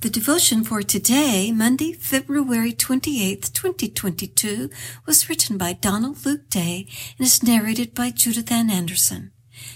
The 0.00 0.08
devotion 0.08 0.64
for 0.64 0.82
today, 0.82 1.52
Monday, 1.52 1.92
February 1.92 2.72
28th, 2.72 3.52
2022, 3.52 4.70
was 5.04 5.28
written 5.28 5.58
by 5.58 5.74
Donald 5.74 6.24
Luke 6.24 6.48
Day 6.48 6.86
and 7.18 7.26
is 7.26 7.42
narrated 7.42 7.94
by 7.94 8.10
Judith 8.10 8.50
Ann 8.50 8.70
Anderson. 8.70 9.32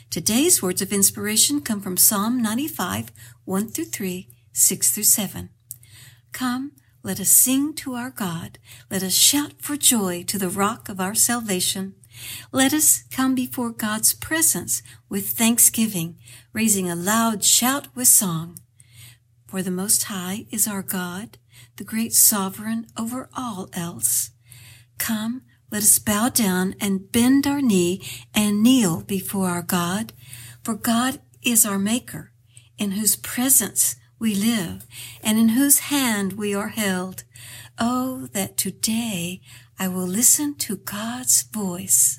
Today's 0.09 0.63
words 0.63 0.81
of 0.81 0.95
inspiration 0.95 1.61
come 1.61 1.83
from 1.83 1.99
Psalm 1.99 2.41
95, 2.41 3.13
1 3.45 3.69
through 3.69 3.85
3, 3.85 4.31
6 4.51 4.91
through 4.93 5.03
7. 5.03 5.51
Come, 6.33 6.73
let 7.03 7.21
us 7.21 7.29
sing 7.29 7.75
to 7.75 7.93
our 7.93 8.09
God. 8.09 8.59
Let 8.91 9.03
us 9.03 9.13
shout 9.13 9.53
for 9.59 9.77
joy 9.77 10.23
to 10.23 10.39
the 10.39 10.49
rock 10.49 10.89
of 10.89 11.01
our 11.01 11.15
salvation. 11.15 11.97
Let 12.51 12.73
us 12.73 13.05
come 13.11 13.35
before 13.35 13.73
God's 13.73 14.15
presence 14.15 14.83
with 15.11 15.29
thanksgiving, 15.29 16.17
raising 16.55 16.89
a 16.89 16.97
loud 16.97 17.45
shout 17.45 17.89
with 17.95 18.09
song. 18.09 18.57
For 19.55 19.63
the 19.63 19.71
Most 19.71 20.03
High 20.03 20.47
is 20.51 20.67
our 20.67 20.83
God, 20.83 21.39
the 21.77 21.85
great 21.85 22.13
sovereign 22.13 22.89
over 22.99 23.29
all 23.37 23.69
else. 23.73 24.33
Come, 24.99 25.43
let 25.71 25.85
us 25.85 26.01
bow 26.01 26.29
down 26.29 26.75
and 26.81 27.13
bend 27.13 27.47
our 27.47 27.63
knee 27.63 28.03
and 28.35 28.65
kneel 28.65 29.03
before 29.03 29.49
our 29.49 29.63
God, 29.63 30.13
for 30.65 30.75
God 30.75 31.21
is 31.45 31.65
our 31.65 31.79
Maker, 31.79 32.33
in 32.79 32.91
whose 32.99 33.15
presence 33.15 33.95
we 34.19 34.35
live 34.35 34.89
and 35.23 35.39
in 35.39 35.51
whose 35.51 35.79
hand 35.87 36.33
we 36.33 36.53
are 36.53 36.71
held. 36.71 37.23
Oh, 37.79 38.27
that 38.33 38.57
today 38.57 39.41
I 39.79 39.87
will 39.87 40.09
listen 40.09 40.57
to 40.57 40.79
God's 40.79 41.43
voice. 41.43 42.19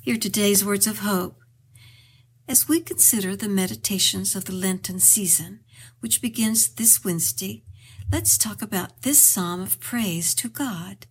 Hear 0.00 0.16
today's 0.16 0.64
words 0.64 0.86
of 0.86 1.00
hope. 1.00 1.41
As 2.48 2.68
we 2.68 2.80
consider 2.80 3.36
the 3.36 3.48
meditations 3.48 4.34
of 4.34 4.46
the 4.46 4.52
Lenten 4.52 4.98
season, 4.98 5.60
which 6.00 6.20
begins 6.20 6.68
this 6.68 7.04
Wednesday, 7.04 7.62
let's 8.10 8.36
talk 8.36 8.60
about 8.60 9.02
this 9.02 9.20
psalm 9.20 9.62
of 9.62 9.78
praise 9.78 10.34
to 10.34 10.48
God. 10.48 11.06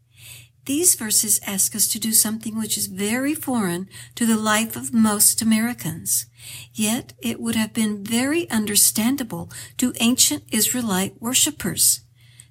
These 0.65 0.95
verses 0.95 1.39
ask 1.47 1.75
us 1.75 1.87
to 1.87 1.99
do 1.99 2.11
something 2.11 2.57
which 2.57 2.77
is 2.77 2.87
very 2.87 3.33
foreign 3.33 3.87
to 4.15 4.25
the 4.25 4.37
life 4.37 4.75
of 4.75 4.93
most 4.93 5.41
Americans. 5.41 6.27
Yet 6.73 7.13
it 7.21 7.39
would 7.39 7.55
have 7.55 7.73
been 7.73 8.03
very 8.03 8.49
understandable 8.49 9.49
to 9.77 9.93
ancient 9.99 10.43
Israelite 10.51 11.19
worshippers. 11.19 12.01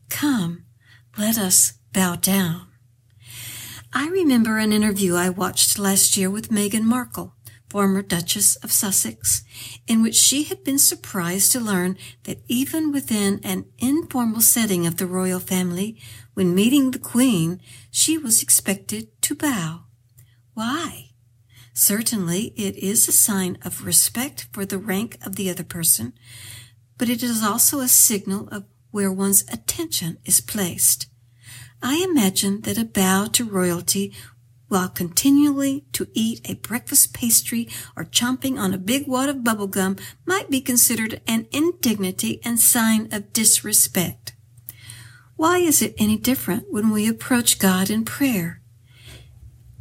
Come, 0.08 0.64
let 1.16 1.38
us 1.38 1.74
bow 1.92 2.16
down. 2.16 2.66
I 3.92 4.08
remember 4.08 4.58
an 4.58 4.72
interview 4.72 5.14
I 5.14 5.28
watched 5.28 5.78
last 5.78 6.16
year 6.16 6.30
with 6.30 6.50
Meghan 6.50 6.84
Markle 6.84 7.34
former 7.70 8.02
Duchess 8.02 8.56
of 8.56 8.72
Sussex, 8.72 9.44
in 9.86 10.02
which 10.02 10.16
she 10.16 10.42
had 10.42 10.64
been 10.64 10.78
surprised 10.78 11.52
to 11.52 11.60
learn 11.60 11.96
that 12.24 12.42
even 12.48 12.92
within 12.92 13.40
an 13.44 13.64
informal 13.78 14.40
setting 14.40 14.86
of 14.86 14.96
the 14.96 15.06
royal 15.06 15.40
family, 15.40 15.96
when 16.34 16.54
meeting 16.54 16.90
the 16.90 16.98
Queen, 16.98 17.60
she 17.90 18.18
was 18.18 18.42
expected 18.42 19.08
to 19.22 19.34
bow. 19.34 19.84
Why? 20.54 21.10
Certainly 21.72 22.52
it 22.56 22.76
is 22.76 23.08
a 23.08 23.12
sign 23.12 23.56
of 23.64 23.86
respect 23.86 24.48
for 24.52 24.66
the 24.66 24.78
rank 24.78 25.16
of 25.24 25.36
the 25.36 25.48
other 25.48 25.64
person, 25.64 26.12
but 26.98 27.08
it 27.08 27.22
is 27.22 27.42
also 27.42 27.80
a 27.80 27.88
signal 27.88 28.48
of 28.48 28.64
where 28.90 29.12
one's 29.12 29.42
attention 29.50 30.18
is 30.24 30.40
placed. 30.40 31.06
I 31.82 32.04
imagine 32.04 32.62
that 32.62 32.76
a 32.76 32.84
bow 32.84 33.26
to 33.32 33.48
royalty 33.48 34.12
while 34.70 34.88
continually 34.88 35.84
to 35.92 36.06
eat 36.14 36.40
a 36.48 36.54
breakfast 36.54 37.12
pastry 37.12 37.68
or 37.96 38.04
chomping 38.04 38.56
on 38.56 38.72
a 38.72 38.78
big 38.78 39.08
wad 39.08 39.28
of 39.28 39.42
bubble 39.42 39.66
gum 39.66 39.96
might 40.24 40.48
be 40.48 40.60
considered 40.60 41.20
an 41.26 41.48
indignity 41.50 42.40
and 42.44 42.60
sign 42.60 43.08
of 43.12 43.32
disrespect. 43.32 44.32
Why 45.34 45.58
is 45.58 45.82
it 45.82 45.94
any 45.98 46.16
different 46.16 46.66
when 46.70 46.90
we 46.90 47.08
approach 47.08 47.58
God 47.58 47.90
in 47.90 48.04
prayer? 48.04 48.62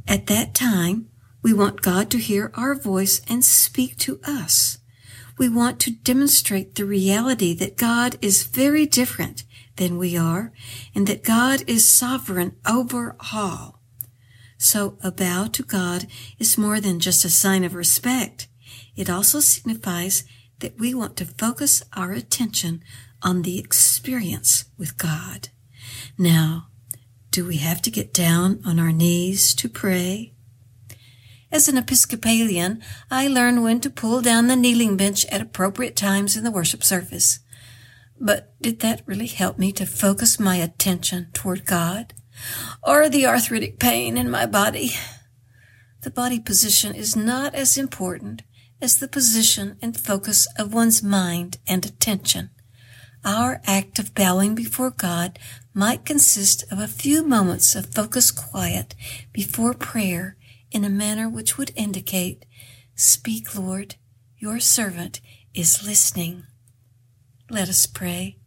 At 0.08 0.26
that 0.26 0.56
time, 0.56 1.10
we 1.44 1.54
want 1.54 1.84
God 1.84 2.10
to 2.10 2.18
hear 2.18 2.52
our 2.56 2.74
voice 2.74 3.22
and 3.30 3.46
speak 3.46 3.96
to 3.98 4.20
us. 4.26 4.80
We 5.38 5.50
want 5.50 5.80
to 5.82 5.92
demonstrate 5.92 6.74
the 6.74 6.86
reality 6.86 7.54
that 7.54 7.78
God 7.78 8.18
is 8.22 8.48
very 8.48 8.88
different 8.88 9.44
than 9.76 10.00
we 10.00 10.18
are 10.18 10.52
and 10.96 11.06
that 11.06 11.24
God 11.24 11.64
is 11.68 11.86
sovereign 11.86 12.56
over 12.68 13.16
all. 13.32 13.79
So 14.62 14.98
a 15.02 15.10
bow 15.10 15.48
to 15.54 15.64
God 15.64 16.06
is 16.38 16.58
more 16.58 16.82
than 16.82 17.00
just 17.00 17.24
a 17.24 17.30
sign 17.30 17.64
of 17.64 17.74
respect. 17.74 18.50
It 18.94 19.10
also 19.10 19.40
signifies 19.40 20.26
that 20.60 20.78
we 20.78 20.94
want 20.94 21.16
to 21.18 21.26
focus 21.26 21.82
our 21.96 22.12
attention 22.12 22.84
on 23.24 23.42
the 23.42 23.58
experience 23.58 24.66
with 24.78 24.98
God. 24.98 25.48
Now, 26.18 26.68
do 27.32 27.46
we 27.46 27.58
have 27.58 27.82
to 27.84 27.90
get 27.90 28.14
down 28.14 28.62
on 28.66 28.80
our 28.80 28.92
knees 28.92 29.56
to 29.56 29.70
pray? 29.70 30.34
As 31.54 31.70
an 31.70 31.78
Episcopalian, 31.78 32.84
I 33.10 33.30
learn 33.30 33.64
when 33.64 33.80
to 33.80 33.90
pull 33.90 34.22
down 34.22 34.48
the 34.48 34.58
kneeling 34.58 34.98
bench 34.98 35.26
at 35.28 35.42
appropriate 35.42 35.96
times 35.96 36.36
in 36.36 36.44
the 36.44 36.52
worship 36.52 36.84
service. 36.84 37.40
But 38.20 38.54
did 38.62 38.82
that 38.82 39.04
really 39.06 39.28
help 39.28 39.58
me 39.58 39.72
to 39.72 39.86
focus 39.86 40.38
my 40.38 40.58
attention 40.58 41.30
toward 41.32 41.66
God? 41.66 42.14
Or 42.84 43.10
the 43.10 43.26
arthritic 43.26 43.80
pain 43.80 44.18
in 44.18 44.30
my 44.30 44.46
body. 44.46 44.92
The 46.02 46.12
body 46.12 46.40
position 46.40 46.96
is 46.96 47.16
not 47.16 47.54
as 47.54 47.78
important 47.78 48.44
as 48.82 49.00
the 49.00 49.08
position 49.08 49.78
and 49.82 50.00
focus 50.00 50.48
of 50.58 50.74
one's 50.74 51.04
mind 51.04 51.58
and 51.68 51.86
attention. 51.86 52.50
Our 53.26 53.62
act 53.66 54.00
of 54.00 54.16
bowing 54.16 54.56
before 54.56 54.92
God 54.92 55.38
might 55.74 56.06
consist 56.06 56.64
of 56.72 56.80
a 56.80 56.88
few 56.88 57.24
moments 57.24 57.76
of 57.76 57.94
focused 57.94 58.38
quiet 58.38 58.96
before 59.34 59.74
prayer 59.74 60.38
in 60.72 60.86
a 60.86 60.90
manner 60.90 61.28
which 61.28 61.58
would 61.58 61.72
indicate, 61.76 62.46
Speak, 62.96 63.58
Lord, 63.58 63.96
your 64.38 64.60
servant 64.60 65.20
is 65.54 65.86
listening. 65.86 66.44
Let 67.50 67.68
us 67.68 67.86
pray. 67.86 68.38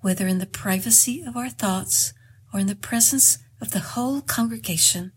Whether 0.00 0.26
in 0.26 0.38
the 0.38 0.46
privacy 0.46 1.22
of 1.22 1.36
our 1.36 1.48
thoughts 1.48 2.12
or 2.52 2.60
in 2.60 2.66
the 2.66 2.74
presence 2.74 3.38
of 3.60 3.70
the 3.70 3.80
whole 3.80 4.20
congregation, 4.20 5.12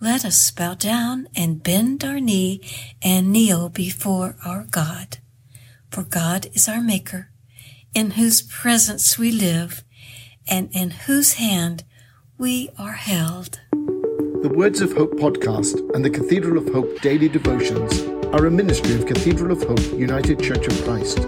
let 0.00 0.24
us 0.24 0.50
bow 0.50 0.74
down 0.74 1.28
and 1.34 1.62
bend 1.62 2.04
our 2.04 2.20
knee 2.20 2.60
and 3.02 3.32
kneel 3.32 3.68
before 3.68 4.36
our 4.44 4.64
God. 4.70 5.18
For 5.90 6.04
God 6.04 6.46
is 6.52 6.68
our 6.68 6.80
Maker, 6.80 7.30
in 7.94 8.12
whose 8.12 8.42
presence 8.42 9.18
we 9.18 9.32
live, 9.32 9.82
and 10.48 10.68
in 10.72 10.90
whose 10.90 11.34
hand 11.34 11.84
we 12.36 12.70
are 12.78 12.92
held. 12.92 13.60
The 13.72 14.52
Words 14.54 14.80
of 14.80 14.92
Hope 14.92 15.14
podcast 15.14 15.94
and 15.94 16.04
the 16.04 16.10
Cathedral 16.10 16.58
of 16.58 16.72
Hope 16.72 17.00
daily 17.00 17.28
devotions 17.28 18.02
are 18.32 18.46
a 18.46 18.50
ministry 18.50 18.94
of 18.94 19.06
Cathedral 19.06 19.50
of 19.50 19.62
Hope 19.64 19.98
United 19.98 20.40
Church 20.40 20.68
of 20.68 20.84
Christ. 20.84 21.18